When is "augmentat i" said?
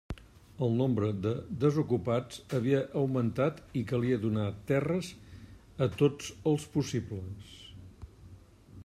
3.01-3.85